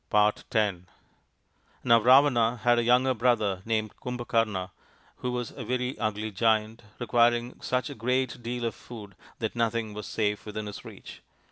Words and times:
RAMA'S 0.11 0.33
QUEST 0.33 0.51
43 0.53 0.61
x 0.79 0.87
Now 1.83 2.01
Ravana 2.01 2.57
had 2.63 2.79
a 2.79 2.83
younger 2.83 3.13
brother 3.13 3.61
named 3.65 3.95
Kumbhakarna, 3.97 4.71
who 5.17 5.31
was 5.31 5.51
a 5.55 5.63
very 5.63 5.95
ugly 5.99 6.31
Giant, 6.31 6.81
re 6.97 7.05
quiring 7.05 7.61
such 7.61 7.91
a 7.91 7.93
great 7.93 8.41
deal 8.41 8.65
of 8.65 8.73
food 8.73 9.15
that 9.37 9.55
nothing 9.55 9.93
was 9.93 10.07
safe 10.07 10.43
within 10.47 10.65
his 10.65 10.83
reach. 10.83 11.21